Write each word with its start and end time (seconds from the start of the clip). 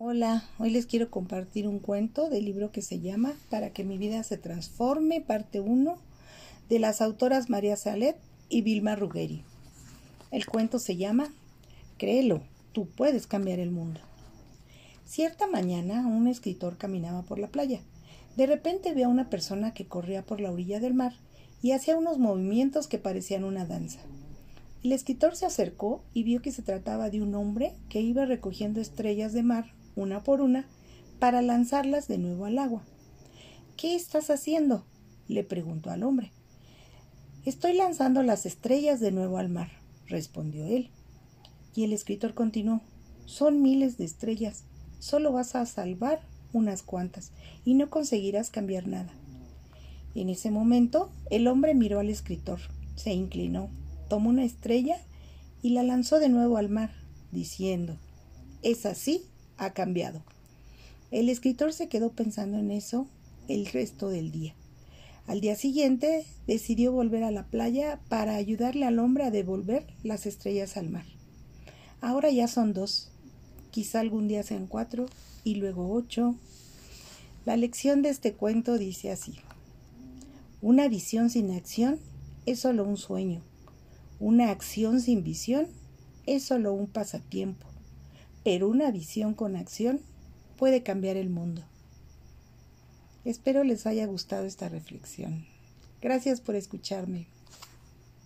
Hola, 0.00 0.44
hoy 0.60 0.70
les 0.70 0.86
quiero 0.86 1.10
compartir 1.10 1.66
un 1.66 1.80
cuento 1.80 2.30
del 2.30 2.44
libro 2.44 2.70
que 2.70 2.82
se 2.82 3.00
llama 3.00 3.32
Para 3.50 3.72
que 3.72 3.82
mi 3.82 3.98
vida 3.98 4.22
se 4.22 4.38
transforme, 4.38 5.20
parte 5.20 5.58
1, 5.58 5.96
de 6.68 6.78
las 6.78 7.02
autoras 7.02 7.50
María 7.50 7.74
Salet 7.74 8.16
y 8.48 8.62
Vilma 8.62 8.94
Ruggeri. 8.94 9.42
El 10.30 10.46
cuento 10.46 10.78
se 10.78 10.96
llama 10.96 11.32
Créelo, 11.96 12.42
tú 12.70 12.86
puedes 12.86 13.26
cambiar 13.26 13.58
el 13.58 13.72
mundo. 13.72 13.98
Cierta 15.04 15.48
mañana 15.48 16.06
un 16.06 16.28
escritor 16.28 16.78
caminaba 16.78 17.22
por 17.22 17.40
la 17.40 17.48
playa. 17.48 17.80
De 18.36 18.46
repente 18.46 18.94
vio 18.94 19.06
a 19.06 19.10
una 19.10 19.28
persona 19.28 19.74
que 19.74 19.88
corría 19.88 20.24
por 20.24 20.40
la 20.40 20.52
orilla 20.52 20.78
del 20.78 20.94
mar 20.94 21.14
y 21.60 21.72
hacía 21.72 21.98
unos 21.98 22.18
movimientos 22.18 22.86
que 22.86 22.98
parecían 22.98 23.42
una 23.42 23.66
danza. 23.66 23.98
El 24.84 24.92
escritor 24.92 25.34
se 25.34 25.46
acercó 25.46 26.04
y 26.14 26.22
vio 26.22 26.40
que 26.40 26.52
se 26.52 26.62
trataba 26.62 27.10
de 27.10 27.20
un 27.20 27.34
hombre 27.34 27.74
que 27.88 28.00
iba 28.00 28.26
recogiendo 28.26 28.80
estrellas 28.80 29.32
de 29.32 29.42
mar 29.42 29.72
una 29.98 30.22
por 30.22 30.40
una, 30.40 30.66
para 31.18 31.42
lanzarlas 31.42 32.08
de 32.08 32.18
nuevo 32.18 32.44
al 32.44 32.58
agua. 32.58 32.82
¿Qué 33.76 33.94
estás 33.94 34.30
haciendo? 34.30 34.84
le 35.26 35.44
preguntó 35.44 35.90
al 35.90 36.04
hombre. 36.04 36.32
Estoy 37.44 37.74
lanzando 37.74 38.22
las 38.22 38.46
estrellas 38.46 39.00
de 39.00 39.12
nuevo 39.12 39.38
al 39.38 39.48
mar, 39.48 39.70
respondió 40.06 40.64
él. 40.64 40.90
Y 41.74 41.84
el 41.84 41.92
escritor 41.92 42.34
continuó, 42.34 42.80
son 43.26 43.60
miles 43.62 43.98
de 43.98 44.04
estrellas, 44.04 44.64
solo 44.98 45.32
vas 45.32 45.54
a 45.54 45.66
salvar 45.66 46.20
unas 46.52 46.82
cuantas 46.82 47.32
y 47.64 47.74
no 47.74 47.90
conseguirás 47.90 48.50
cambiar 48.50 48.86
nada. 48.86 49.12
En 50.14 50.28
ese 50.30 50.50
momento 50.50 51.10
el 51.30 51.46
hombre 51.46 51.74
miró 51.74 52.00
al 52.00 52.08
escritor, 52.08 52.60
se 52.96 53.12
inclinó, 53.12 53.68
tomó 54.08 54.30
una 54.30 54.44
estrella 54.44 54.96
y 55.62 55.70
la 55.70 55.82
lanzó 55.82 56.18
de 56.18 56.28
nuevo 56.28 56.56
al 56.56 56.68
mar, 56.68 56.90
diciendo, 57.30 57.96
¿Es 58.62 58.86
así 58.86 59.22
ha 59.58 59.70
cambiado. 59.72 60.22
El 61.10 61.28
escritor 61.28 61.72
se 61.72 61.88
quedó 61.88 62.10
pensando 62.10 62.58
en 62.58 62.70
eso 62.70 63.06
el 63.48 63.66
resto 63.66 64.08
del 64.08 64.30
día. 64.30 64.54
Al 65.26 65.40
día 65.40 65.56
siguiente 65.56 66.24
decidió 66.46 66.92
volver 66.92 67.24
a 67.24 67.30
la 67.30 67.44
playa 67.44 68.00
para 68.08 68.36
ayudarle 68.36 68.86
al 68.86 68.98
hombre 68.98 69.24
a 69.24 69.30
devolver 69.30 69.86
las 70.02 70.26
estrellas 70.26 70.76
al 70.76 70.88
mar. 70.88 71.04
Ahora 72.00 72.30
ya 72.30 72.48
son 72.48 72.72
dos, 72.72 73.10
quizá 73.70 74.00
algún 74.00 74.28
día 74.28 74.42
sean 74.42 74.66
cuatro 74.66 75.06
y 75.44 75.56
luego 75.56 75.92
ocho. 75.92 76.34
La 77.44 77.56
lección 77.56 78.02
de 78.02 78.10
este 78.10 78.34
cuento 78.34 78.78
dice 78.78 79.10
así. 79.10 79.34
Una 80.60 80.88
visión 80.88 81.30
sin 81.30 81.50
acción 81.50 81.98
es 82.46 82.60
solo 82.60 82.84
un 82.84 82.96
sueño. 82.96 83.42
Una 84.20 84.50
acción 84.50 85.00
sin 85.00 85.22
visión 85.22 85.68
es 86.26 86.42
solo 86.42 86.72
un 86.72 86.86
pasatiempo 86.86 87.66
pero 88.44 88.68
una 88.68 88.90
visión 88.90 89.34
con 89.34 89.56
acción 89.56 90.00
puede 90.56 90.82
cambiar 90.82 91.16
el 91.16 91.30
mundo. 91.30 91.62
Espero 93.24 93.64
les 93.64 93.86
haya 93.86 94.06
gustado 94.06 94.46
esta 94.46 94.68
reflexión. 94.68 95.44
Gracias 96.00 96.40
por 96.40 96.54
escucharme. 96.54 97.26